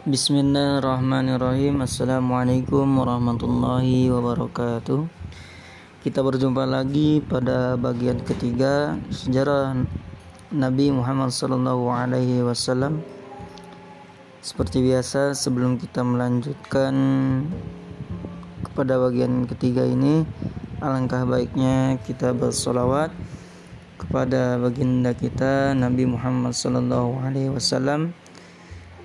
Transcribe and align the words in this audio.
Bismillahirrahmanirrahim. 0.00 1.84
Assalamualaikum 1.84 2.88
warahmatullahi 2.88 4.08
wabarakatuh. 4.08 5.04
Kita 6.00 6.24
berjumpa 6.24 6.64
lagi 6.64 7.20
pada 7.20 7.76
bagian 7.76 8.16
ketiga 8.24 8.96
Sejarah 9.12 9.76
Nabi 10.56 10.88
Muhammad 10.88 11.28
Wasallam. 12.48 13.04
Seperti 14.40 14.80
biasa 14.80 15.36
sebelum 15.36 15.76
kita 15.76 16.00
melanjutkan 16.00 16.96
Kepada 18.64 18.96
bagian 19.04 19.44
ketiga 19.44 19.84
ini 19.84 20.24
Alangkah 20.80 21.28
baiknya 21.28 22.00
kita 22.08 22.32
bersolawat 22.32 23.12
Kepada 24.00 24.56
baginda 24.56 25.12
kita 25.12 25.76
Nabi 25.76 26.08
Muhammad 26.08 26.56
Wasallam 27.52 28.16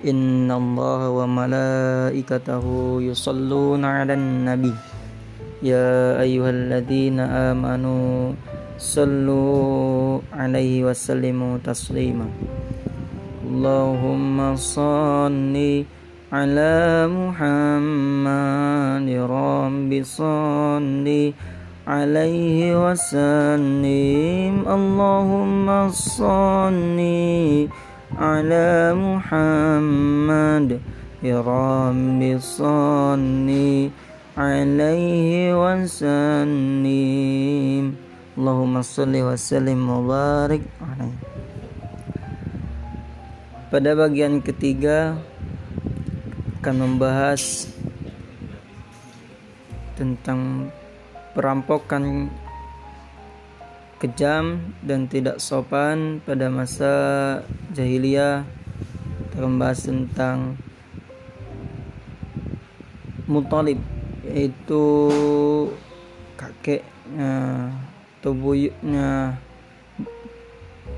إن 0.04 0.50
الله 0.50 1.10
وملائكته 1.10 2.64
يصلون 3.00 3.84
على 3.84 4.14
النبي. 4.14 4.74
يا 5.62 6.20
أيها 6.20 6.50
الذين 6.50 7.20
آمنوا 7.20 8.32
صلوا 8.76 10.20
عليه 10.36 10.84
وسلموا 10.84 11.64
تسليما. 11.64 12.28
اللهم 13.48 14.56
صل 14.56 15.56
على 16.32 17.08
محمد 17.08 19.08
رب 19.08 19.90
صل 20.04 21.06
عليه 21.88 22.58
وسلم. 22.84 24.54
اللهم 24.68 25.66
صل 25.88 26.98
على 28.17 28.91
محمد 28.91 30.69
يا 31.23 31.39
رب 31.39 32.21
صل 32.39 33.49
عليه 34.37 35.31
وسلم 35.55 36.85
اللهم 38.37 38.73
صل 38.81 39.13
وسلم 39.15 39.79
وبارك 39.89 40.63
عليه 40.81 41.15
pada 43.71 43.95
bagian 43.95 44.43
ketiga 44.43 45.15
akan 46.59 46.75
membahas 46.75 47.71
tentang 49.95 50.67
perampokan 51.31 52.27
kejam 53.96 54.76
dan 54.84 55.08
tidak 55.08 55.40
sopan 55.40 56.20
pada 56.20 56.52
masa 56.52 56.92
jahiliyah 57.72 58.44
membahas 59.36 59.88
tentang 59.88 60.56
Mutalib 63.26 63.80
yaitu 64.24 64.84
kakeknya 66.40 67.72
atau 68.26 68.32
buyutnya 68.34 69.38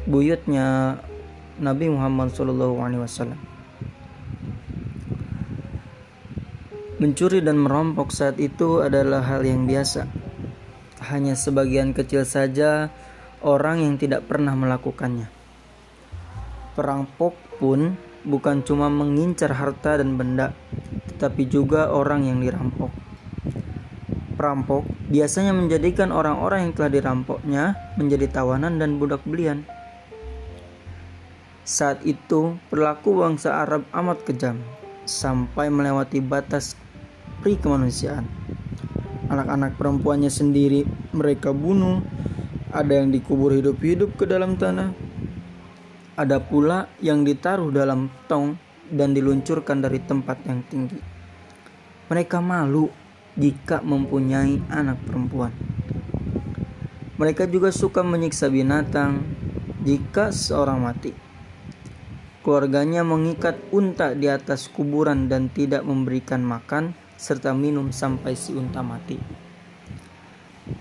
buyutnya 0.08 0.96
Nabi 1.58 1.92
Muhammad 1.92 2.32
SAW 2.32 3.36
mencuri 6.98 7.38
dan 7.44 7.56
merampok 7.62 8.10
saat 8.10 8.40
itu 8.42 8.82
adalah 8.82 9.22
hal 9.22 9.46
yang 9.46 9.66
biasa 9.68 10.27
hanya 11.06 11.38
sebagian 11.38 11.94
kecil 11.94 12.26
saja 12.26 12.90
orang 13.42 13.82
yang 13.86 13.94
tidak 13.96 14.26
pernah 14.26 14.54
melakukannya. 14.58 15.30
Perampok 16.74 17.34
pun 17.58 17.94
bukan 18.26 18.62
cuma 18.66 18.90
mengincar 18.90 19.54
harta 19.54 19.98
dan 19.98 20.18
benda, 20.18 20.54
tetapi 21.14 21.46
juga 21.46 21.90
orang 21.90 22.26
yang 22.26 22.38
dirampok. 22.42 22.90
Perampok 24.38 24.86
biasanya 25.10 25.50
menjadikan 25.50 26.14
orang-orang 26.14 26.70
yang 26.70 26.72
telah 26.78 26.90
dirampoknya 26.94 27.64
menjadi 27.98 28.30
tawanan 28.30 28.78
dan 28.78 29.02
budak 29.02 29.22
belian. 29.26 29.66
Saat 31.66 32.06
itu, 32.06 32.56
perilaku 32.70 33.18
bangsa 33.18 33.66
Arab 33.66 33.84
amat 33.90 34.22
kejam, 34.24 34.62
sampai 35.04 35.68
melewati 35.68 36.22
batas 36.22 36.78
pri 37.42 37.58
kemanusiaan 37.58 38.37
anak-anak 39.28 39.76
perempuannya 39.76 40.32
sendiri 40.32 40.88
mereka 41.12 41.52
bunuh, 41.52 42.00
ada 42.72 43.00
yang 43.00 43.12
dikubur 43.12 43.52
hidup-hidup 43.54 44.16
ke 44.16 44.24
dalam 44.28 44.56
tanah, 44.56 44.92
ada 46.18 46.42
pula 46.42 46.90
yang 46.98 47.22
ditaruh 47.22 47.70
dalam 47.70 48.10
tong 48.26 48.58
dan 48.88 49.12
diluncurkan 49.12 49.84
dari 49.84 50.00
tempat 50.00 50.42
yang 50.48 50.60
tinggi. 50.66 50.98
Mereka 52.08 52.40
malu 52.40 52.88
jika 53.36 53.84
mempunyai 53.84 54.64
anak 54.72 54.98
perempuan. 55.04 55.52
Mereka 57.18 57.46
juga 57.46 57.70
suka 57.70 58.02
menyiksa 58.02 58.48
binatang 58.48 59.22
jika 59.84 60.34
seorang 60.34 60.82
mati. 60.82 61.12
Keluarganya 62.42 63.04
mengikat 63.04 63.60
unta 63.74 64.16
di 64.16 64.30
atas 64.30 64.72
kuburan 64.72 65.28
dan 65.28 65.52
tidak 65.52 65.84
memberikan 65.84 66.40
makan 66.40 66.96
serta 67.18 67.50
minum 67.50 67.90
sampai 67.90 68.38
si 68.38 68.54
unta 68.54 68.78
mati. 68.78 69.18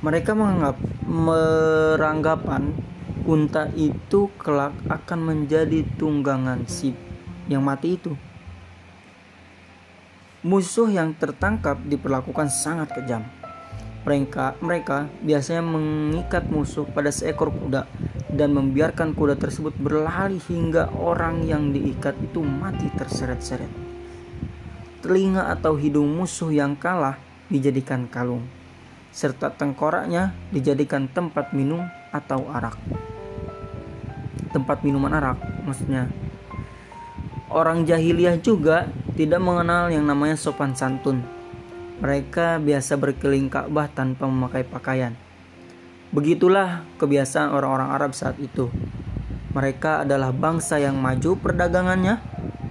Mereka 0.06 0.38
menganggap 0.38 0.78
meranggapan 1.10 2.78
unta 3.26 3.66
itu 3.74 4.30
kelak 4.38 4.78
akan 4.86 5.20
menjadi 5.34 5.82
tunggangan 5.98 6.70
si 6.70 6.94
yang 7.50 7.66
mati 7.66 7.98
itu. 7.98 8.14
Musuh 10.46 10.88
yang 10.94 11.18
tertangkap 11.18 11.82
diperlakukan 11.82 12.54
sangat 12.54 12.94
kejam. 12.94 13.26
Mereka, 14.06 14.56
mereka 14.64 15.12
biasanya 15.20 15.66
mengikat 15.66 16.48
musuh 16.48 16.88
pada 16.88 17.12
seekor 17.12 17.52
kuda 17.52 17.90
dan 18.32 18.56
membiarkan 18.56 19.12
kuda 19.12 19.36
tersebut 19.36 19.76
berlari 19.76 20.40
hingga 20.48 20.94
orang 20.96 21.44
yang 21.44 21.76
diikat 21.76 22.16
itu 22.24 22.40
mati 22.40 22.88
terseret-seret 22.96 23.87
telinga 25.08 25.48
atau 25.56 25.80
hidung 25.80 26.20
musuh 26.20 26.52
yang 26.52 26.76
kalah 26.76 27.16
dijadikan 27.48 28.12
kalung, 28.12 28.44
serta 29.16 29.56
tengkoraknya 29.56 30.36
dijadikan 30.52 31.08
tempat 31.08 31.56
minum 31.56 31.88
atau 32.12 32.44
arak. 32.52 32.76
Tempat 34.52 34.84
minuman 34.84 35.16
arak, 35.16 35.40
maksudnya. 35.64 36.12
Orang 37.48 37.88
jahiliyah 37.88 38.44
juga 38.44 38.92
tidak 39.16 39.40
mengenal 39.40 39.88
yang 39.88 40.04
namanya 40.04 40.36
sopan 40.36 40.76
santun. 40.76 41.24
Mereka 42.04 42.60
biasa 42.60 43.00
berkeliling 43.00 43.48
Ka'bah 43.48 43.88
tanpa 43.88 44.28
memakai 44.28 44.68
pakaian. 44.68 45.16
Begitulah 46.12 46.84
kebiasaan 47.00 47.56
orang-orang 47.56 47.96
Arab 47.96 48.12
saat 48.12 48.36
itu. 48.44 48.68
Mereka 49.56 50.04
adalah 50.04 50.36
bangsa 50.36 50.78
yang 50.84 51.00
maju 51.00 51.40
perdagangannya, 51.40 52.20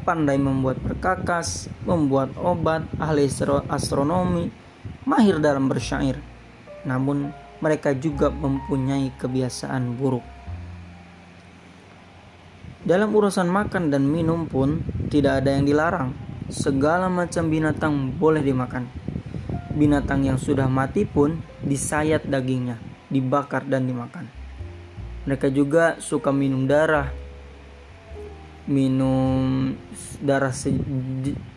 pandai 0.06 0.38
membuat 0.38 0.78
perkakas, 0.78 1.66
membuat 1.82 2.30
obat, 2.38 2.86
ahli 3.02 3.26
astronomi, 3.66 4.54
mahir 5.02 5.42
dalam 5.42 5.66
bersyair. 5.66 6.22
Namun 6.86 7.34
mereka 7.58 7.90
juga 7.90 8.30
mempunyai 8.30 9.10
kebiasaan 9.18 9.98
buruk. 9.98 10.22
Dalam 12.86 13.10
urusan 13.10 13.50
makan 13.50 13.90
dan 13.90 14.06
minum 14.06 14.46
pun 14.46 14.86
tidak 15.10 15.42
ada 15.42 15.58
yang 15.58 15.66
dilarang. 15.66 16.14
Segala 16.46 17.10
macam 17.10 17.50
binatang 17.50 18.14
boleh 18.14 18.46
dimakan. 18.46 18.86
Binatang 19.74 20.22
yang 20.22 20.38
sudah 20.38 20.70
mati 20.70 21.02
pun 21.02 21.42
disayat 21.66 22.30
dagingnya, 22.30 22.78
dibakar 23.10 23.66
dan 23.66 23.90
dimakan. 23.90 24.30
Mereka 25.26 25.50
juga 25.50 25.98
suka 25.98 26.30
minum 26.30 26.70
darah, 26.70 27.10
minum 28.66 29.72
darah 30.18 30.50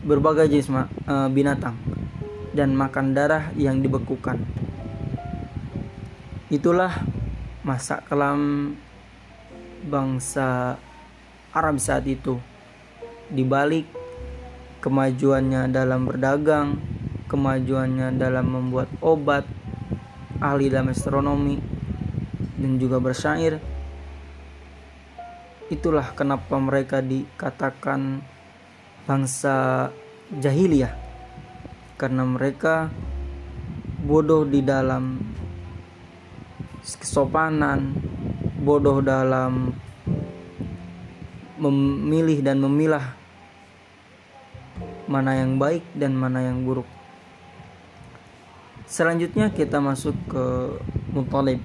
berbagai 0.06 0.46
jenis 0.46 0.70
uh, 0.70 1.28
binatang 1.30 1.74
dan 2.54 2.74
makan 2.78 3.18
darah 3.18 3.50
yang 3.58 3.82
dibekukan. 3.82 4.42
Itulah 6.50 6.94
masa 7.62 8.02
kelam 8.06 8.74
bangsa 9.86 10.78
Arab 11.54 11.78
saat 11.78 12.06
itu. 12.10 12.38
Di 13.30 13.46
balik 13.46 13.86
kemajuannya 14.82 15.70
dalam 15.70 16.10
berdagang, 16.10 16.82
kemajuannya 17.30 18.18
dalam 18.18 18.50
membuat 18.50 18.90
obat, 19.02 19.46
ahli 20.42 20.74
dalam 20.74 20.90
astronomi, 20.90 21.62
dan 22.58 22.82
juga 22.82 22.98
bersyair, 22.98 23.62
Itulah 25.70 26.18
kenapa 26.18 26.58
mereka 26.58 26.98
dikatakan 26.98 28.26
bangsa 29.06 29.90
jahiliyah. 30.34 30.98
Karena 31.94 32.26
mereka 32.26 32.90
bodoh 34.02 34.50
di 34.50 34.66
dalam 34.66 35.22
kesopanan, 36.82 37.94
bodoh 38.66 38.98
dalam 39.06 39.70
memilih 41.60 42.40
dan 42.40 42.64
memilah 42.64 43.14
mana 45.06 45.38
yang 45.38 45.60
baik 45.60 45.84
dan 45.94 46.16
mana 46.18 46.46
yang 46.46 46.66
buruk. 46.66 46.88
Selanjutnya 48.90 49.54
kita 49.54 49.78
masuk 49.78 50.18
ke 50.26 50.46
Muttalib. 51.14 51.62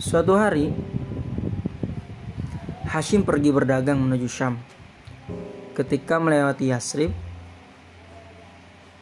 Suatu 0.00 0.34
hari 0.34 0.74
Hashim 2.90 3.22
pergi 3.22 3.54
berdagang 3.54 4.02
menuju 4.02 4.26
Syam. 4.26 4.58
Ketika 5.78 6.18
melewati 6.18 6.74
Yasrib, 6.74 7.14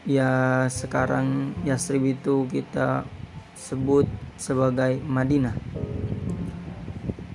ya 0.05 0.69
sekarang 0.69 1.56
Yasrib 1.64 2.05
itu 2.05 2.44
kita 2.52 3.08
sebut 3.56 4.05
sebagai 4.37 5.00
Madinah. 5.00 5.56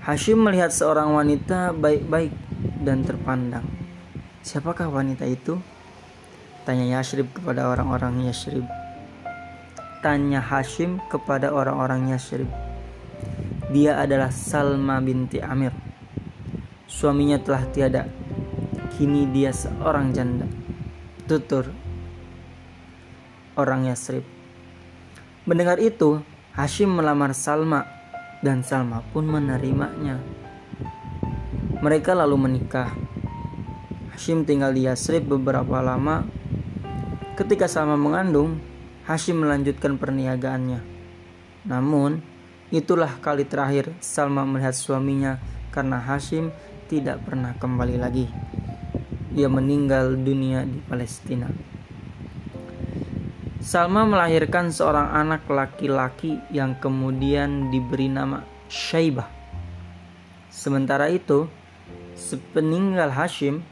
Hashim 0.05 0.45
melihat 0.45 0.69
seorang 0.69 1.17
wanita 1.17 1.73
baik-baik 1.73 2.29
dan 2.85 3.01
terpandang. 3.01 3.65
Siapakah 4.45 4.93
wanita 4.93 5.25
itu? 5.25 5.57
Tanya 6.69 7.01
Yasrib 7.01 7.33
kepada 7.33 7.65
orang-orang 7.65 8.29
Yasrib. 8.29 8.69
Tanya 10.05 10.37
Hashim 10.37 11.01
kepada 11.09 11.49
orang-orang 11.49 12.13
Yasrib. 12.13 12.45
Dia 13.73 13.97
adalah 13.97 14.29
Salma 14.29 15.01
binti 15.01 15.41
Amir. 15.41 15.82
Suaminya 16.93 17.41
telah 17.41 17.65
tiada. 17.73 18.05
Kini 18.93 19.25
dia 19.33 19.49
seorang 19.49 20.13
janda. 20.13 20.45
Tutur 21.25 21.73
orang 23.57 23.89
Yasrib. 23.89 24.21
Mendengar 25.49 25.81
itu, 25.81 26.21
Hashim 26.53 26.93
melamar 26.93 27.33
Salma 27.33 27.89
dan 28.45 28.61
Salma 28.61 29.01
pun 29.09 29.25
menerimanya. 29.25 30.21
Mereka 31.81 32.13
lalu 32.13 32.37
menikah. 32.37 32.93
Hashim 34.13 34.45
tinggal 34.45 34.71
di 34.71 34.85
Yasrib 34.85 35.25
beberapa 35.25 35.81
lama. 35.81 36.23
Ketika 37.33 37.65
Salma 37.65 37.97
mengandung, 37.97 38.61
Hashim 39.09 39.41
melanjutkan 39.41 39.97
perniagaannya. 39.97 40.85
Namun, 41.65 42.21
itulah 42.69 43.17
kali 43.19 43.49
terakhir 43.49 43.91
Salma 43.97 44.45
melihat 44.45 44.77
suaminya 44.77 45.41
karena 45.73 45.97
Hashim 45.97 46.53
tidak 46.93 47.25
pernah 47.25 47.57
kembali 47.57 47.97
lagi. 47.97 48.29
Ia 49.33 49.49
meninggal 49.49 50.13
dunia 50.13 50.61
di 50.61 50.77
Palestina. 50.85 51.49
Salma 53.57 54.05
melahirkan 54.05 54.69
seorang 54.69 55.09
anak 55.09 55.49
laki-laki 55.49 56.37
yang 56.53 56.77
kemudian 56.77 57.73
diberi 57.73 58.13
nama 58.13 58.45
Syaibah. 58.69 59.25
Sementara 60.53 61.09
itu, 61.09 61.49
sepeninggal 62.13 63.09
Hashim, 63.09 63.65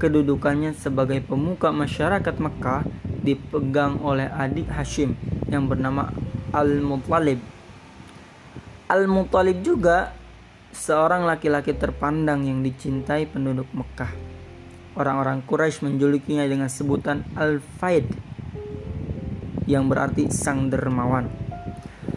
kedudukannya 0.00 0.72
sebagai 0.72 1.20
pemuka 1.20 1.68
masyarakat 1.68 2.40
Mekah 2.40 2.88
dipegang 3.20 4.00
oleh 4.00 4.32
adik 4.32 4.72
Hashim 4.72 5.20
yang 5.52 5.68
bernama 5.68 6.08
Al-Muttalib. 6.56 7.44
Al-Muttalib 8.88 9.60
juga 9.60 10.16
seorang 10.74 11.22
laki-laki 11.22 11.72
terpandang 11.72 12.44
yang 12.44 12.60
dicintai 12.60 13.30
penduduk 13.30 13.70
Mekah. 13.70 14.10
Orang-orang 14.98 15.42
Quraisy 15.46 15.86
menjulukinya 15.86 16.42
dengan 16.46 16.66
sebutan 16.66 17.22
Al-Faid 17.34 18.10
yang 19.70 19.88
berarti 19.88 20.28
sang 20.28 20.68
dermawan. 20.68 21.30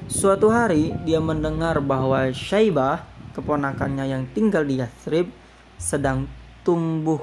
Suatu 0.09 0.49
hari 0.49 0.93
dia 1.05 1.21
mendengar 1.21 1.79
bahwa 1.79 2.29
Syaibah, 2.33 3.05
keponakannya 3.37 4.05
yang 4.09 4.23
tinggal 4.33 4.65
di 4.65 4.81
Yathrib, 4.81 5.29
sedang 5.77 6.25
tumbuh 6.65 7.21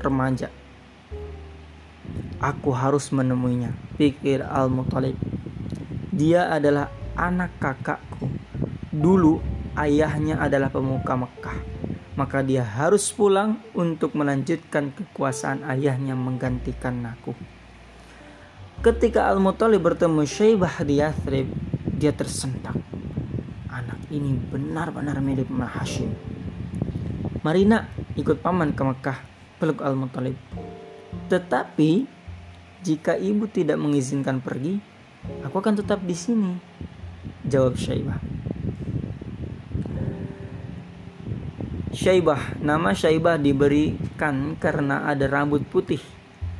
remaja. 0.00 0.48
Aku 2.36 2.72
harus 2.76 3.08
menemuinya, 3.12 3.72
pikir 3.96 4.44
Al-Muthalib. 4.44 5.16
Dia 6.12 6.52
adalah 6.52 6.92
anak 7.16 7.56
kakakku. 7.56 8.28
Dulu 8.92 9.55
ayahnya 9.76 10.40
adalah 10.40 10.72
pemuka 10.72 11.14
Mekah. 11.14 11.58
Maka 12.16 12.40
dia 12.40 12.64
harus 12.64 13.12
pulang 13.12 13.60
untuk 13.76 14.16
melanjutkan 14.16 14.88
kekuasaan 14.96 15.68
ayahnya 15.68 16.16
menggantikan 16.16 17.04
aku. 17.04 17.36
Ketika 18.80 19.28
Al-Muttalib 19.28 19.84
bertemu 19.84 20.24
Syaibah 20.24 20.80
di 20.80 21.04
Yathrib, 21.04 21.48
dia 21.92 22.16
tersentak. 22.16 22.76
Anak 23.68 24.00
ini 24.08 24.32
benar-benar 24.36 25.20
mirip 25.20 25.52
Hashim. 25.52 26.12
Marina 27.44 27.88
ikut 28.16 28.40
paman 28.40 28.72
ke 28.72 28.82
Mekah, 28.84 29.18
peluk 29.60 29.84
Al-Muttalib. 29.84 30.36
Tetapi, 31.28 32.08
jika 32.80 33.16
ibu 33.16 33.44
tidak 33.48 33.76
mengizinkan 33.76 34.40
pergi, 34.40 34.80
aku 35.44 35.56
akan 35.60 35.84
tetap 35.84 36.00
di 36.00 36.16
sini. 36.16 36.52
Jawab 37.44 37.76
Syaibah. 37.76 38.35
Syaibah, 41.96 42.60
nama 42.60 42.92
Syaibah 42.92 43.40
diberikan 43.40 44.52
karena 44.60 45.08
ada 45.08 45.24
rambut 45.32 45.64
putih 45.64 46.04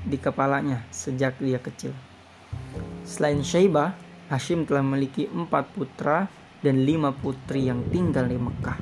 di 0.00 0.16
kepalanya 0.16 0.88
sejak 0.88 1.36
dia 1.36 1.60
kecil. 1.60 1.92
Selain 3.04 3.44
Syaibah, 3.44 3.92
Hashim 4.32 4.64
telah 4.64 4.80
memiliki 4.80 5.28
empat 5.28 5.76
putra 5.76 6.24
dan 6.64 6.88
lima 6.88 7.12
putri 7.12 7.68
yang 7.68 7.84
tinggal 7.92 8.24
di 8.24 8.40
Mekah. 8.40 8.80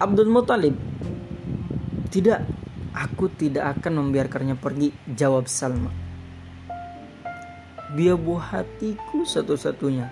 Abdul 0.00 0.32
Muthalib, 0.32 0.80
tidak, 2.08 2.48
aku 2.96 3.28
tidak 3.28 3.76
akan 3.76 4.08
membiarkannya 4.08 4.56
pergi, 4.56 4.88
jawab 5.04 5.52
Salma. 5.52 5.92
Dia 7.92 8.16
buah 8.16 8.56
hatiku 8.56 9.28
satu-satunya. 9.28 10.08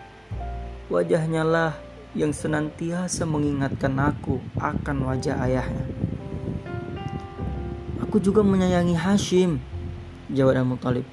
Wajahnya 0.92 1.48
lah 1.48 1.91
yang 2.12 2.32
senantiasa 2.32 3.24
mengingatkan 3.24 3.96
aku 3.96 4.36
akan 4.60 4.96
wajah 5.08 5.40
ayahnya. 5.48 5.88
Aku 8.04 8.20
juga 8.20 8.44
menyayangi 8.44 8.92
Hashim, 8.92 9.56
jawab 10.28 10.60
Abu 10.60 10.76
Talib. 10.76 11.06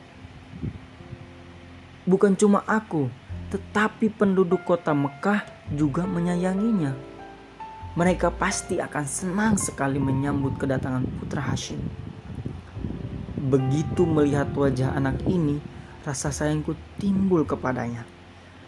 Bukan 2.04 2.36
cuma 2.36 2.68
aku, 2.68 3.08
tetapi 3.48 4.12
penduduk 4.12 4.68
kota 4.68 4.92
Mekah 4.92 5.48
juga 5.72 6.04
menyayanginya. 6.04 6.92
Mereka 7.96 8.36
pasti 8.36 8.84
akan 8.84 9.06
senang 9.08 9.56
sekali 9.56 10.04
menyambut 10.04 10.60
kedatangan 10.60 11.08
putra 11.20 11.40
Hashim. 11.40 11.80
Begitu 13.40 14.04
melihat 14.04 14.52
wajah 14.52 14.92
anak 15.00 15.24
ini, 15.24 15.64
rasa 16.04 16.28
sayangku 16.28 16.76
timbul 17.00 17.48
kepadanya. 17.48 18.04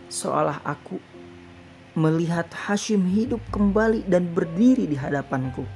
Seolah 0.08 0.64
aku 0.64 1.11
melihat 1.92 2.48
Hashim 2.56 3.04
hidup 3.04 3.44
kembali 3.52 4.08
dan 4.08 4.32
berdiri 4.32 4.88
di 4.88 4.96
hadapanku. 4.96 5.68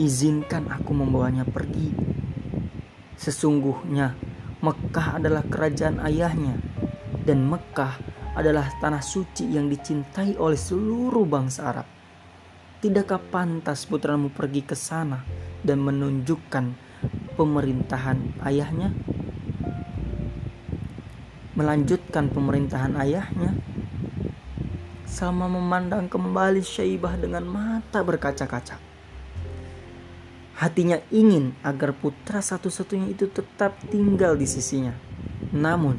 Izinkan 0.00 0.70
aku 0.72 0.96
membawanya 0.96 1.44
pergi. 1.44 1.92
Sesungguhnya 3.18 4.14
Mekah 4.58 5.20
adalah 5.20 5.44
kerajaan 5.44 6.00
ayahnya, 6.02 6.56
dan 7.22 7.44
Mekah 7.44 7.98
adalah 8.38 8.70
tanah 8.78 9.02
suci 9.02 9.50
yang 9.50 9.66
dicintai 9.66 10.38
oleh 10.38 10.56
seluruh 10.56 11.26
bangsa 11.26 11.74
Arab. 11.74 11.86
Tidakkah 12.78 13.18
pantas 13.18 13.82
putramu 13.90 14.30
pergi 14.30 14.62
ke 14.62 14.78
sana 14.78 15.26
dan 15.66 15.82
menunjukkan 15.82 16.64
pemerintahan 17.34 18.38
ayahnya? 18.46 18.94
Melanjutkan 21.58 22.30
pemerintahan 22.30 22.94
ayahnya? 23.02 23.58
Sama 25.08 25.48
memandang 25.48 26.04
kembali 26.04 26.60
Syaibah 26.60 27.16
dengan 27.16 27.40
mata 27.48 28.04
berkaca-kaca. 28.04 28.76
Hatinya 30.60 31.00
ingin 31.08 31.56
agar 31.64 31.96
putra 31.96 32.44
satu-satunya 32.44 33.16
itu 33.16 33.24
tetap 33.32 33.80
tinggal 33.88 34.36
di 34.36 34.44
sisinya. 34.44 34.92
Namun, 35.48 35.96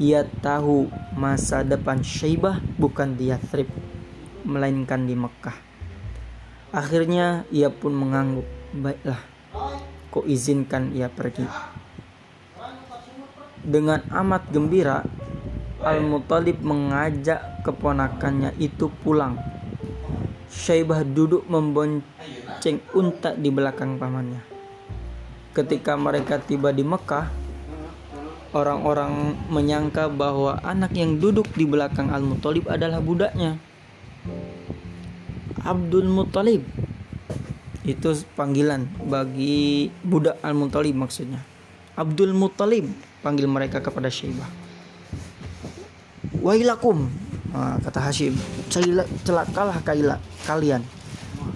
ia 0.00 0.24
tahu 0.24 0.88
masa 1.12 1.60
depan 1.60 2.00
Syaibah 2.00 2.64
bukan 2.80 3.12
di 3.20 3.28
Yathrib, 3.28 3.68
melainkan 4.48 5.04
di 5.04 5.12
Mekah. 5.12 5.58
Akhirnya 6.72 7.44
ia 7.52 7.68
pun 7.68 7.92
mengangguk, 7.92 8.48
baiklah, 8.72 9.20
kau 10.08 10.24
izinkan 10.24 10.96
ia 10.96 11.12
pergi. 11.12 11.44
Dengan 13.60 14.00
amat 14.16 14.48
gembira, 14.48 15.04
Al-Muttalib 15.80 16.60
mengajak 16.60 17.64
keponakannya 17.64 18.52
itu 18.60 18.92
pulang. 19.00 19.40
Syaibah 20.52 21.08
duduk 21.08 21.48
membonceng 21.48 22.84
unta 22.92 23.32
di 23.32 23.48
belakang 23.48 23.96
pamannya. 23.96 24.44
Ketika 25.56 25.96
mereka 25.96 26.36
tiba 26.36 26.68
di 26.76 26.84
Mekah, 26.84 27.32
orang-orang 28.52 29.40
menyangka 29.48 30.12
bahwa 30.12 30.60
anak 30.60 30.92
yang 30.92 31.16
duduk 31.16 31.48
di 31.56 31.64
belakang 31.64 32.12
Al-Muthalib 32.12 32.68
adalah 32.68 33.00
budaknya. 33.00 33.56
Abdul 35.64 36.12
Muthalib. 36.12 36.64
itu 37.80 38.12
panggilan 38.36 38.84
bagi 39.08 39.88
budak 40.04 40.36
Al-Muttalib 40.44 40.92
maksudnya. 40.92 41.40
Abdul 41.96 42.36
Muttalib 42.36 42.84
panggil 43.24 43.48
mereka 43.48 43.80
kepada 43.80 44.12
Syaibah. 44.12 44.59
Wailakum 46.40 47.12
nah, 47.52 47.76
kata 47.84 48.00
Hashim, 48.00 48.32
celakalah 49.24 49.76
kalian. 50.48 50.80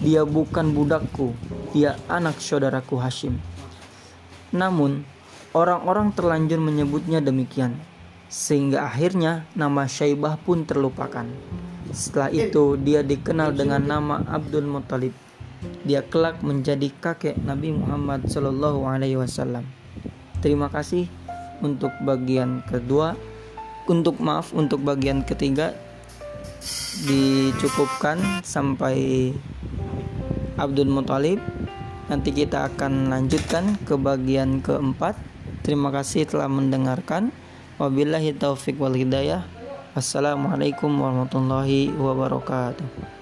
Dia 0.05 0.29
bukan 0.29 0.77
budakku, 0.77 1.33
dia 1.73 1.97
anak 2.09 2.37
saudaraku 2.37 3.01
Hashim. 3.01 3.41
Namun 4.53 5.09
orang-orang 5.57 6.13
terlanjur 6.13 6.61
menyebutnya 6.61 7.25
demikian 7.25 7.81
sehingga 8.29 8.85
akhirnya 8.85 9.49
nama 9.57 9.89
Syaibah 9.89 10.37
pun 10.37 10.69
terlupakan. 10.69 11.25
Setelah 11.95 12.29
itu 12.35 12.77
dia 12.81 13.01
dikenal 13.01 13.57
dengan 13.57 13.81
nama 13.81 14.21
Abdul 14.29 14.69
Muttalib. 14.69 15.17
Dia 15.87 16.05
kelak 16.05 16.45
menjadi 16.45 16.93
kakek 17.01 17.41
Nabi 17.41 17.73
Muhammad 17.73 18.29
Shallallahu 18.29 18.85
Alaihi 18.85 19.17
Wasallam. 19.17 19.65
Terima 20.45 20.69
kasih 20.69 21.09
untuk 21.65 21.93
bagian 22.05 22.61
kedua. 22.69 23.17
Untuk 23.85 24.17
maaf 24.17 24.57
untuk 24.57 24.81
bagian 24.81 25.21
ketiga 25.29 25.77
dicukupkan 27.05 28.41
sampai 28.41 29.31
Abdul 30.57 30.89
Muthalib. 30.89 31.43
Nanti 32.09 32.33
kita 32.33 32.69
akan 32.73 33.13
lanjutkan 33.13 33.77
ke 33.85 33.97
bagian 33.97 34.61
keempat. 34.65 35.17
Terima 35.65 35.89
kasih 35.93 36.29
telah 36.29 36.49
mendengarkan. 36.49 37.33
Wabillahi 37.81 38.37
taufik 38.37 38.77
wal 38.81 38.97
hidayah. 38.97 39.45
Assalamualaikum 39.97 40.91
warahmatullahi 40.91 41.93
wabarakatuh. 41.93 43.14